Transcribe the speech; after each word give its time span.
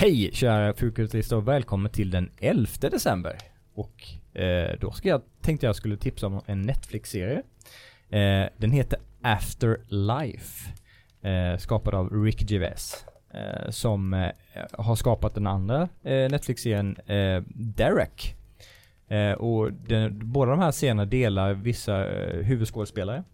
Hej 0.00 0.30
kära 0.32 0.74
Fukultister 0.74 1.36
och 1.36 1.48
välkommen 1.48 1.92
till 1.92 2.10
den 2.10 2.30
11 2.36 2.68
december. 2.80 3.38
Och 3.74 4.08
eh, 4.40 4.78
då 4.80 4.90
ska 4.90 5.08
jag, 5.08 5.22
tänkte 5.40 5.66
jag 5.66 5.76
skulle 5.76 5.96
tipsa 5.96 6.26
om 6.26 6.40
en 6.46 6.62
Netflix-serie. 6.62 7.42
Eh, 8.10 8.48
den 8.56 8.70
heter 8.70 8.98
Afterlife. 9.22 10.70
Eh, 11.22 11.58
skapad 11.58 11.94
av 11.94 12.24
Rick 12.24 12.50
Gervais. 12.50 13.04
Eh, 13.34 13.70
som 13.70 14.14
eh, 14.14 14.30
har 14.72 14.96
skapat 14.96 15.34
den 15.34 15.46
andra 15.46 15.88
eh, 16.02 16.30
Netflix-serien 16.30 16.96
eh, 17.06 17.42
Derek. 17.54 18.36
Eh, 19.08 19.32
och 19.32 19.72
den, 19.72 20.30
båda 20.32 20.50
de 20.50 20.60
här 20.60 20.70
serierna 20.70 21.04
delar 21.04 21.54
vissa 21.54 22.10
eh, 22.10 22.44
huvudskådespelare. 22.44 23.24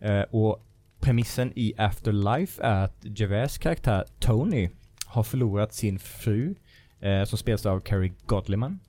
Eh, 0.00 0.22
och 0.22 0.66
premissen 1.00 1.52
i 1.54 1.74
Afterlife 1.76 2.62
är 2.62 2.84
att 2.84 2.96
Gervais 3.02 3.58
karaktär 3.58 4.04
Tony 4.18 4.68
har 5.12 5.22
förlorat 5.22 5.72
sin 5.72 5.98
fru 5.98 6.54
eh, 7.00 7.24
som 7.24 7.38
spelas 7.38 7.66
av 7.66 7.80
Carrie 7.80 8.12
Godliman. 8.26 8.80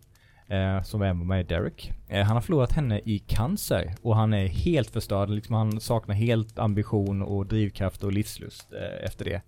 Eh, 0.47 0.83
som 0.83 1.01
även 1.01 1.19
var 1.19 1.25
med 1.25 1.39
i 1.39 1.43
Derek. 1.43 1.91
Eh, 2.07 2.25
han 2.25 2.35
har 2.35 2.41
förlorat 2.41 2.71
henne 2.71 3.01
i 3.05 3.19
cancer 3.19 3.95
och 4.01 4.15
han 4.15 4.33
är 4.33 4.47
helt 4.47 4.89
förstörd. 4.89 5.29
Liksom 5.29 5.55
han 5.55 5.79
saknar 5.79 6.15
helt 6.15 6.59
ambition 6.59 7.21
och 7.21 7.45
drivkraft 7.45 8.03
och 8.03 8.11
livslust 8.11 8.73
eh, 8.73 9.05
efter 9.05 9.25
det. 9.25 9.41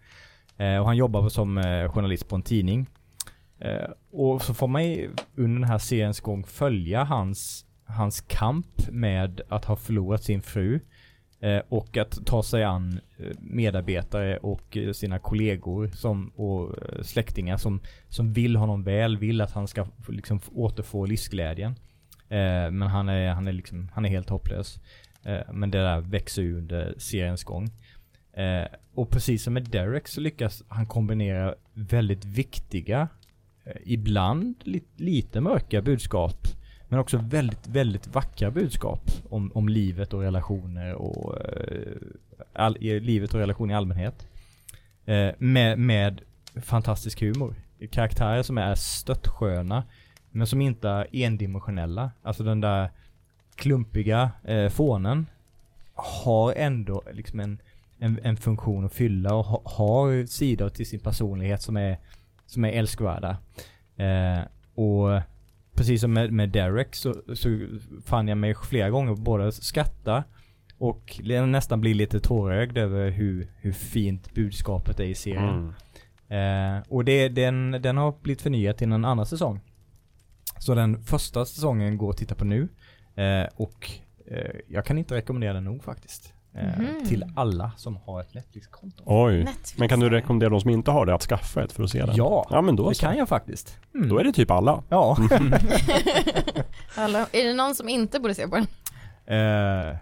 Eh, 0.66 0.80
och 0.80 0.86
han 0.86 0.98
jobbar 0.98 1.30
som 1.30 1.58
eh, 1.58 1.92
journalist 1.92 2.28
på 2.28 2.36
en 2.36 2.42
tidning. 2.42 2.88
Eh, 3.60 3.90
och 4.12 4.42
så 4.42 4.54
får 4.54 4.68
man 4.68 4.86
ju 4.86 5.10
under 5.36 5.60
den 5.60 5.70
här 5.70 5.78
seriens 5.78 6.20
gång 6.20 6.44
följa 6.44 7.04
hans, 7.04 7.66
hans 7.86 8.22
kamp 8.22 8.88
med 8.92 9.42
att 9.50 9.66
ha 9.66 9.76
förlorat 9.76 10.24
sin 10.24 10.42
fru. 10.42 10.80
Eh, 11.46 11.62
och 11.70 11.98
att 11.98 12.26
ta 12.26 12.44
sig 12.44 12.64
an 12.64 13.00
eh, 13.18 13.32
medarbetare 13.40 14.38
och 14.38 14.78
eh, 14.78 14.92
sina 14.92 15.20
kollegor 15.20 15.88
som, 15.88 16.30
och 16.30 16.76
släktingar 17.02 17.58
som, 17.58 17.82
som 18.10 18.34
vill 18.34 18.56
honom 18.56 18.84
väl, 18.84 19.18
vill 19.18 19.42
att 19.42 19.52
han 19.52 19.68
ska 19.68 19.88
liksom 20.08 20.40
återfå 20.52 21.06
livsglädjen. 21.06 21.76
Men 22.72 22.82
han 22.82 23.10
är, 23.10 23.30
han 23.30 23.48
är 23.48 23.54
liksom, 23.54 23.90
han 23.94 24.06
är 24.06 24.10
helt 24.10 24.30
hopplös. 24.30 24.80
Men 25.52 25.72
det 25.72 25.78
där 25.78 26.02
växer 26.02 26.42
ju 26.42 26.58
under 26.58 26.96
seriens 26.98 27.44
gång. 27.44 27.70
Och 28.94 29.10
precis 29.10 29.44
som 29.44 29.54
med 29.54 29.64
Derek 29.64 30.08
så 30.08 30.22
lyckas 30.22 30.64
han 30.68 30.86
kombinera 30.86 31.56
väldigt 31.74 32.26
viktiga, 32.26 33.08
ibland 33.84 34.56
lite 34.96 35.42
mörka 35.42 35.82
budskap 35.82 36.48
men 36.96 37.02
också 37.02 37.18
väldigt, 37.18 37.68
väldigt 37.68 38.08
vackra 38.08 38.52
budskap 38.52 39.02
om, 39.30 39.52
om 39.56 39.70
livet 39.70 40.14
och 40.14 40.22
relationer 40.22 40.94
och 40.94 41.38
eh, 41.42 41.98
all, 42.54 42.78
livet 42.80 43.34
och 43.34 43.40
relationer 43.40 43.74
i 43.74 43.78
allmänhet. 43.78 44.28
Eh, 45.06 45.30
med, 45.38 45.80
med 45.80 46.22
fantastisk 46.62 47.22
humor. 47.22 47.56
Karaktärer 47.92 48.44
som 48.44 48.58
är 48.58 48.76
stöttsköna. 48.76 49.84
men 50.32 50.48
som 50.48 50.62
inte 50.62 50.90
är 50.90 51.08
endimensionella. 51.12 52.12
Alltså 52.22 52.44
den 52.44 52.62
där 52.62 52.90
klumpiga 53.56 54.32
eh, 54.44 54.70
fånen 54.70 55.26
har 55.94 56.54
ändå 56.54 57.04
liksom 57.12 57.40
en, 57.40 57.62
en, 58.00 58.20
en 58.24 58.38
funktion 58.38 58.86
att 58.86 58.94
fylla 58.94 59.36
och 59.36 59.46
ha, 59.46 59.62
har 59.66 60.26
sidor 60.26 60.70
till 60.70 60.86
sin 60.86 61.00
personlighet 61.00 61.62
som 61.62 61.78
är, 61.78 61.98
som 62.46 62.66
är 62.66 62.72
älskvärda. 62.72 63.38
Eh, 63.96 64.40
och 64.76 65.22
precis 65.76 66.02
som 66.02 66.14
med, 66.14 66.32
med 66.34 66.50
Derek 66.50 66.96
så, 66.96 67.14
så 67.34 67.68
fann 68.06 68.28
jag 68.28 68.38
mig 68.38 68.56
flera 68.56 68.90
gånger 68.90 69.16
både 69.16 69.52
skratta 69.52 70.24
och 70.78 71.22
nästan 71.48 71.82
bli 71.82 71.94
lite 71.94 72.20
tårögd 72.20 72.78
över 72.78 73.10
hur, 73.10 73.48
hur 73.58 73.72
fint 73.72 74.34
budskapet 74.34 75.00
är 75.00 75.04
i 75.04 75.16
serien. 75.16 75.74
Mm. 76.30 76.78
Eh, 76.78 76.84
och 76.90 77.06
det, 77.06 77.30
den, 77.30 77.72
den 77.72 77.98
har 77.98 78.16
blivit 78.22 78.42
förnyad 78.42 78.78
till 78.78 78.92
en 78.92 79.06
annan 79.06 79.26
säsong. 79.26 79.60
Så 80.60 80.76
den 80.76 81.04
första 81.04 81.46
säsongen 81.46 81.98
går 81.98 82.10
att 82.10 82.18
titta 82.18 82.36
på 82.36 82.46
nu. 82.46 82.68
Eh, 83.16 83.48
och 83.56 83.92
eh, 84.28 84.56
jag 84.68 84.86
kan 84.86 84.98
inte 84.98 85.16
rekommendera 85.16 85.54
den 85.54 85.64
nog 85.64 85.84
faktiskt. 85.84 86.35
Eh, 86.58 86.80
Mhm. 86.80 87.06
Till 87.06 87.26
alla 87.36 87.72
som 87.78 87.98
har 88.06 88.22
ett 88.22 88.34
Netflix-konto. 88.34 89.04
Oj. 89.06 89.38
Netflix. 89.44 89.78
Men 89.78 89.90
kan 89.90 90.00
du 90.00 90.10
rekommendera 90.10 90.50
de 90.50 90.62
som 90.62 90.70
inte 90.70 90.92
har 90.92 91.06
det 91.06 91.14
att 91.16 91.22
skaffa 91.24 91.64
ett 91.64 91.72
för 91.72 91.84
att 91.84 91.90
se 91.90 92.06
den? 92.06 92.16
Ja, 92.16 92.48
Ja 92.50 92.62
men 92.62 92.76
då 92.76 92.90
det 92.90 92.96
så. 92.96 93.02
kan 93.02 93.18
jag 93.18 93.30
faktiskt. 93.30 93.78
Mm. 93.96 94.10
Då 94.10 94.20
är 94.20 94.24
det 94.24 94.32
typ 94.34 94.52
alla. 94.52 94.84
Ja. 94.90 95.18
Hallå, 96.96 97.26
är 97.32 97.44
det 97.48 97.54
någon 97.54 97.76
som 97.76 97.90
inte 97.90 98.20
borde 98.20 98.36
se 98.36 98.48
på 98.48 98.56
den? 98.56 98.68
Eh, 99.26 99.96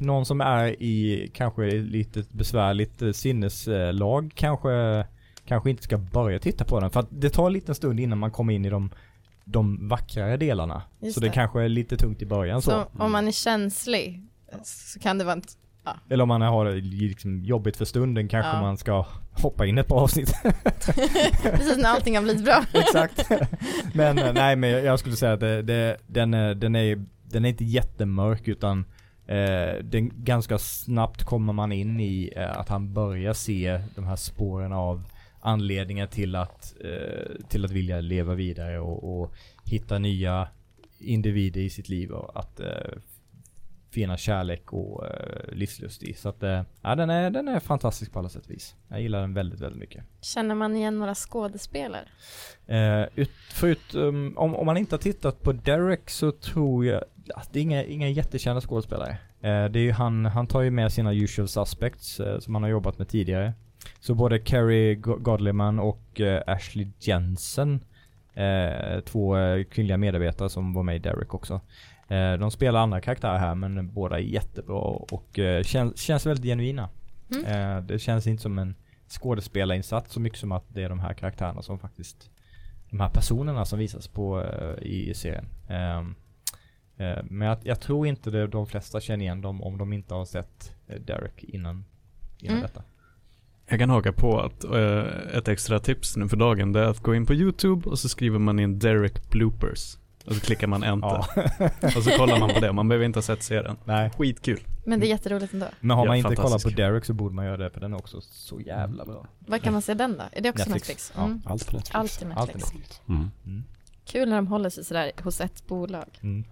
någon 0.00 0.26
som 0.26 0.40
är 0.40 0.82
i 0.82 1.30
kanske 1.34 1.70
lite 1.70 2.24
besvärligt 2.30 3.02
eh, 3.02 3.12
sinneslag 3.12 4.32
kanske, 4.34 5.06
kanske 5.44 5.70
inte 5.70 5.82
ska 5.82 5.98
börja 5.98 6.38
titta 6.38 6.64
på 6.64 6.80
den. 6.80 6.90
För 6.90 7.00
att 7.00 7.08
det 7.10 7.30
tar 7.30 7.46
en 7.46 7.52
liten 7.52 7.74
stund 7.74 8.00
innan 8.00 8.18
man 8.18 8.30
kommer 8.30 8.52
in 8.52 8.64
i 8.64 8.70
de, 8.70 8.90
de 9.44 9.88
vackrare 9.88 10.36
delarna. 10.36 10.82
Just 11.00 11.14
så 11.14 11.20
det. 11.20 11.26
det. 11.26 11.32
kanske 11.32 11.62
är 11.62 11.68
lite 11.68 11.96
tungt 11.96 12.22
i 12.22 12.26
början 12.26 12.62
så. 12.62 12.70
Så 12.70 12.86
om 13.04 13.12
man 13.12 13.28
är 13.28 13.32
känslig 13.32 14.22
så 14.64 14.98
kan 15.00 15.18
det 15.18 15.24
vara 15.24 15.40
en... 15.90 16.12
Eller 16.12 16.22
om 16.22 16.28
man 16.28 16.40
har 16.42 16.64
det 16.64 16.74
liksom 16.80 17.42
jobbigt 17.44 17.76
för 17.76 17.84
stunden 17.84 18.28
kanske 18.28 18.50
Ja. 18.50 18.60
man 18.60 18.76
ska 18.76 19.06
hoppa 19.30 19.66
in 19.66 19.78
ett 19.78 19.88
par 19.88 19.96
avsnitt. 20.00 20.32
Precis 21.42 21.76
när 21.78 21.88
allting 21.88 22.16
har 22.16 22.22
blivit 22.22 22.44
bra. 22.44 22.64
Exakt. 22.74 23.30
men 23.94 24.18
eh, 24.18 24.32
nej 24.32 24.56
men 24.56 24.70
jag- 24.70 24.98
skulle 24.98 25.16
säga 25.16 25.32
att 25.32 25.40
det, 25.40 25.62
det, 25.62 25.96
den, 26.06 26.34
är, 26.34 26.54
den, 26.54 26.76
är, 26.76 27.04
den 27.24 27.44
är 27.44 27.48
inte 27.48 27.64
jättemörk 27.64 28.48
utan 28.48 28.84
eh, 29.26 29.84
den, 29.84 30.10
ganska 30.24 30.58
snabbt 30.58 31.24
kommer 31.24 31.52
man 31.52 31.72
in 31.72 32.00
i 32.00 32.32
eh, 32.36 32.58
att 32.58 32.68
han 32.68 32.92
börjar 32.92 33.32
se 33.32 33.80
de 33.94 34.06
här 34.06 34.16
spåren 34.16 34.72
av 34.72 35.02
anledningar 35.40 36.06
till 36.06 36.34
att, 36.36 36.74
eh, 36.84 37.46
till 37.48 37.64
att 37.64 37.70
vilja 37.70 38.00
leva 38.00 38.34
vidare 38.34 38.80
och, 38.80 39.20
och 39.22 39.34
hitta 39.64 39.98
nya 39.98 40.48
individer 40.98 41.60
i 41.60 41.70
sitt 41.70 41.88
liv 41.88 42.10
och 42.10 42.40
att 42.40 42.60
eh, 42.60 42.66
finna 43.90 44.16
kärlek 44.16 44.72
och 44.72 45.06
eh, 45.06 45.52
livslust 45.52 46.02
i. 46.02 46.14
Så 46.14 46.28
att, 46.28 46.42
eh, 46.42 46.62
ja 46.82 46.94
den 46.94 47.10
är, 47.10 47.30
den 47.30 47.48
är 47.48 47.60
fantastisk 47.60 48.12
på 48.12 48.18
alla 48.18 48.28
sätt 48.28 48.44
och 48.44 48.50
vis. 48.50 48.74
Jag 48.88 49.00
gillar 49.00 49.20
den 49.20 49.34
väldigt, 49.34 49.60
väldigt 49.60 49.80
mycket. 49.80 50.04
Känner 50.20 50.54
man 50.54 50.76
igen 50.76 50.98
några 50.98 51.14
skådespelare? 51.14 52.04
Eh, 52.66 53.02
ut, 53.14 53.30
förutom, 53.52 54.34
om, 54.36 54.54
om 54.54 54.66
man 54.66 54.76
inte 54.76 54.94
har 54.94 55.00
tittat 55.00 55.42
på 55.42 55.52
Derek 55.52 56.10
så 56.10 56.32
tror 56.32 56.86
jag 56.86 57.04
att 57.34 57.52
det 57.52 57.58
är 57.58 57.62
inga, 57.62 57.84
inga 57.84 58.08
jättekända 58.08 58.60
skådespelare. 58.60 59.10
Eh, 59.40 59.64
det 59.64 59.78
är 59.78 59.84
ju 59.84 59.92
han, 59.92 60.24
han 60.24 60.46
tar 60.46 60.60
ju 60.60 60.70
med 60.70 60.92
sina 60.92 61.12
usual 61.14 61.48
suspects 61.48 62.20
eh, 62.20 62.38
som 62.38 62.54
han 62.54 62.62
har 62.62 62.70
jobbat 62.70 62.98
med 62.98 63.08
tidigare. 63.08 63.52
Så 64.00 64.14
både 64.14 64.38
Carrie 64.38 64.94
Go- 64.94 65.16
Godliman 65.16 65.78
och 65.78 66.20
eh, 66.20 66.42
Ashley 66.46 66.88
Jensen, 66.98 67.80
eh, 68.38 69.00
två 69.00 69.36
eh, 69.36 69.64
kvinnliga 69.64 69.96
medarbetare 69.96 70.48
som 70.48 70.72
var 70.72 70.82
med 70.82 70.96
i 70.96 70.98
Derek 70.98 71.34
också. 71.34 71.60
Eh, 72.08 72.32
de 72.32 72.50
spelar 72.50 72.80
andra 72.80 73.00
karaktärer 73.00 73.38
här 73.38 73.54
men 73.54 73.92
båda 73.94 74.16
är 74.16 74.22
jättebra 74.22 74.78
och 75.12 75.38
eh, 75.38 75.62
känns, 75.62 76.00
känns 76.00 76.26
väldigt 76.26 76.44
genuina. 76.44 76.88
Mm. 77.34 77.86
Det 77.86 77.98
känns 77.98 78.26
inte 78.26 78.42
som 78.42 78.58
en 78.58 78.74
skådespelarinsats 79.08 80.12
så 80.12 80.20
mycket 80.20 80.38
som 80.38 80.52
att 80.52 80.64
det 80.68 80.82
är 80.82 80.88
de 80.88 81.00
här 81.00 81.14
karaktärerna 81.14 81.62
som 81.62 81.78
faktiskt 81.78 82.30
de 82.90 83.00
här 83.00 83.08
personerna 83.08 83.64
som 83.64 83.78
visas 83.78 84.08
på 84.08 84.42
eh, 84.42 84.86
i 84.86 85.14
serien. 85.14 85.46
Ehm, 85.68 86.14
eh, 86.96 87.18
men 87.24 87.48
jag, 87.48 87.58
jag 87.62 87.80
tror 87.80 88.06
inte 88.06 88.30
det, 88.30 88.46
de 88.46 88.66
flesta 88.66 89.00
känner 89.00 89.24
igen 89.24 89.40
dem 89.40 89.62
om 89.62 89.78
de 89.78 89.92
inte 89.92 90.14
har 90.14 90.24
sett 90.24 90.74
Derek 90.86 91.44
innan, 91.44 91.84
innan 92.38 92.56
Mm. 92.56 92.62
detta. 92.62 92.82
Jag 93.70 93.78
kan 93.78 93.90
haka 93.90 94.12
på 94.12 94.40
att 94.40 94.64
eh, 94.64 95.36
ett 95.38 95.48
extra 95.48 95.78
tips 95.80 96.16
nu 96.16 96.28
för 96.28 96.36
dagen 96.36 96.72
det 96.72 96.80
är 96.80 96.84
att 96.84 97.00
gå 97.00 97.14
in 97.14 97.26
på 97.26 97.34
YouTube 97.34 97.90
och 97.90 97.98
så 97.98 98.08
skriver 98.08 98.38
man 98.38 98.58
in 98.58 98.78
Derek 98.78 99.30
bloopers. 99.30 99.96
Och 100.26 100.34
så 100.34 100.40
klickar 100.40 100.66
man 100.66 100.82
enter. 100.82 101.08
Ja. 101.08 101.46
Och 101.96 102.02
så 102.02 102.10
kollar 102.10 102.40
man 102.40 102.50
på 102.54 102.60
det, 102.60 102.72
man 102.72 102.88
behöver 102.88 103.06
inte 103.06 103.16
ha 103.16 103.22
sett 103.22 103.42
serien. 103.42 103.76
Nej. 103.84 104.10
Skitkul. 104.10 104.60
Men 104.84 105.00
det 105.00 105.06
är 105.06 105.08
jätteroligt 105.08 105.52
ändå. 105.52 105.66
Men 105.80 105.96
har 105.96 106.04
Ja, 106.04 106.10
man 106.10 106.16
inte 106.16 106.36
kollat 106.36 106.62
på 106.62 106.68
Derek 106.68 107.04
så 107.04 107.12
borde 107.14 107.34
man 107.34 107.44
göra 107.44 107.56
det 107.56 107.70
för 107.70 107.80
den 107.80 107.92
är 107.92 107.96
också 107.96 108.20
så 108.20 108.60
jävla 108.60 109.04
bra. 109.04 109.26
Var 109.38 109.58
kan 109.58 109.72
man 109.72 109.82
se 109.82 109.94
den 109.94 110.16
då? 110.16 110.24
Är 110.32 110.40
det 110.42 110.50
också 110.50 110.70
Netflix. 110.70 110.88
Netflix? 110.88 111.12
Ja. 111.16 111.24
Mm. 111.24 111.40
Allt 111.44 111.66
på 111.66 111.76
Netflix. 111.76 111.94
Allt 111.94 112.22
är 112.22 112.26
Allt 112.26 112.54
Netflix. 112.54 112.72
Netflix. 112.72 113.00
Mm. 113.08 113.30
Mm. 113.46 113.64
Kul 114.04 114.28
när 114.28 114.36
de 114.36 114.46
håller 114.46 114.70
sig 114.70 114.84
sådär 114.84 115.12
hos 115.22 115.40
ett 115.40 115.66
bolag. 115.66 116.18
Mm. 116.22 116.44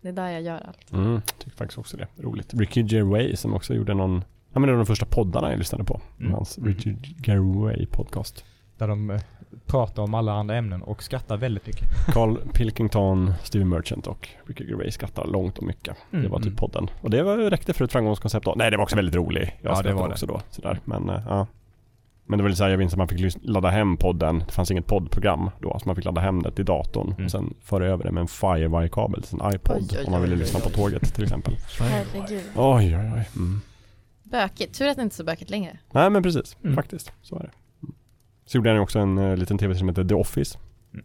Det 0.00 0.08
är 0.08 0.12
där 0.12 0.28
jag 0.30 0.42
gör 0.42 0.60
allt. 0.66 0.92
Mm. 0.92 1.20
Tycker 1.38 1.56
faktiskt 1.56 1.78
också 1.78 1.96
det. 1.96 2.08
Roligt. 2.16 2.54
Ricky 2.54 2.82
Gervais 2.82 3.40
som 3.40 3.54
också 3.54 3.74
gjorde 3.74 3.94
någon 3.94 4.24
Ja 4.54 4.60
men 4.60 4.66
det 4.66 4.72
var 4.72 4.78
de 4.78 4.86
första 4.86 5.06
poddarna 5.06 5.50
jag 5.50 5.58
lyssnade 5.58 5.84
på. 5.84 6.00
Mm. 6.20 6.32
Hans 6.32 6.58
Mm. 6.58 6.68
Ricky 6.72 6.94
Gervais 7.24 7.88
podcast. 7.90 8.44
Där 8.78 8.88
de 8.88 9.10
eh, 9.10 9.20
pratar 9.66 10.02
om 10.02 10.14
alla 10.14 10.32
andra 10.32 10.56
ämnen 10.56 10.82
och 10.82 11.02
skrattar 11.02 11.36
väldigt 11.36 11.66
mycket. 11.66 11.88
Carl 12.06 12.36
Pilkington, 12.52 13.34
Steve 13.42 13.64
Merchant 13.64 14.06
och 14.06 14.28
Ricky 14.46 14.64
Gervais 14.68 14.94
skrattar 14.94 15.26
långt 15.26 15.58
och 15.58 15.64
mycket. 15.64 15.96
Mm, 16.12 16.22
Det 16.24 16.28
var 16.30 16.38
typ 16.38 16.46
mm. 16.46 16.56
podden. 16.56 16.90
Och 17.00 17.10
det 17.10 17.22
var, 17.22 17.36
räckte 17.36 17.72
för 17.72 17.84
ett 17.84 17.92
framgångskoncept 17.92 18.44
då. 18.44 18.54
Nej 18.56 18.70
det 18.70 18.76
var 18.76 18.84
också 18.84 18.96
väldigt 18.96 19.14
rolig. 19.14 19.58
Jag 19.62 19.76
Ja, 19.76 19.82
det 19.82 19.92
var 19.92 20.06
det. 20.08 20.12
också 20.12 20.26
då. 20.26 20.40
Sådär. 20.50 20.78
Men 20.84 21.08
eh, 21.08 21.20
ja. 21.28 21.46
Men 22.26 22.38
det 22.38 22.42
var 22.42 22.48
lite 22.48 22.58
såhär, 22.58 22.70
jag 22.70 22.78
minns 22.78 22.92
att 22.92 22.98
man 22.98 23.08
fick 23.08 23.36
ladda 23.42 23.68
hem 23.70 23.96
podden. 23.96 24.38
Det 24.46 24.52
fanns 24.52 24.70
inget 24.70 24.86
poddprogram 24.86 25.50
då. 25.60 25.78
Så 25.82 25.88
man 25.88 25.96
fick 25.96 26.04
ladda 26.04 26.20
hem 26.20 26.42
det 26.42 26.50
till 26.50 26.64
datorn. 26.64 27.12
Mm. 27.12 27.24
Och 27.24 27.30
sen 27.30 27.54
föra 27.62 27.86
över 27.86 28.04
det 28.04 28.12
med 28.12 28.20
en 28.20 28.26
Firewire-kabel 28.28 29.20
till 29.22 29.30
sin 29.30 29.40
iPod. 29.54 29.76
Oj, 29.76 29.98
oj, 29.98 30.04
om 30.06 30.12
man 30.12 30.22
ville 30.22 30.34
oj, 30.34 30.38
lyssna 30.40 30.58
oj, 30.64 30.72
på 30.72 30.82
oj. 30.82 30.90
tåget 30.92 31.14
till 31.14 31.24
exempel. 31.24 31.56
Herregud. 31.80 32.42
Oj 32.56 32.96
oj 32.96 33.12
oj. 33.16 33.28
Mm. 33.36 33.60
Bökigt. 34.34 34.74
Tur 34.78 34.88
att 34.88 34.96
det 34.96 35.02
inte 35.02 35.14
är 35.14 35.16
så 35.16 35.24
bökigt 35.24 35.50
längre. 35.50 35.78
Nej 35.92 36.10
men 36.10 36.22
precis. 36.22 36.56
Mm. 36.64 36.76
Faktiskt. 36.76 37.12
Så 37.22 37.36
är 37.36 37.40
det. 37.42 37.50
Mm. 37.82 37.94
Så 38.46 38.56
gjorde 38.56 38.68
han 38.70 38.76
ju 38.76 38.82
också 38.82 38.98
en 38.98 39.18
uh, 39.18 39.36
liten 39.36 39.58
tv 39.58 39.74
som 39.74 39.88
heter 39.88 40.04
The 40.04 40.14
Office. 40.14 40.58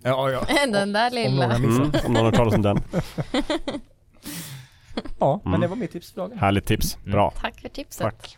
Ja, 0.03 0.29
ja. 0.31 0.45
Den 0.71 0.93
där 0.93 1.07
Om 1.09 1.15
lilla. 1.15 1.47
några 1.47 1.55
Mm, 1.55 1.69
missat. 1.87 2.05
om 2.05 2.13
någon 2.13 2.25
har 2.25 2.31
talat 2.31 2.53
om 2.53 2.61
den. 2.61 2.79
Ja, 5.19 5.41
men 5.43 5.49
Mm. 5.53 5.61
det 5.61 5.67
var 5.67 5.75
mitt 5.75 5.91
tips 5.91 6.11
för 6.11 6.21
dagen. 6.21 6.37
Härligt 6.39 6.65
tips. 6.65 6.95
Mm. 6.97 7.11
Bra. 7.11 7.33
Tack 7.37 7.61
för 7.61 7.69
tipset. 7.69 8.01
Tack. 8.03 8.37